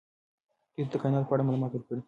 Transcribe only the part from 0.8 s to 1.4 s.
ته د کائناتو په